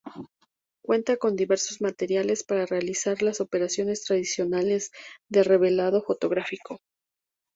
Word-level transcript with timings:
Cuenta 0.81 1.17
con 1.17 1.35
diversos 1.35 1.79
materiales 1.79 2.43
para 2.43 2.65
realizar 2.65 3.21
las 3.21 3.39
operaciones 3.39 4.03
tradicionales 4.03 4.89
de 5.29 5.43
revelado 5.43 6.01
fotográfico. 6.01 6.79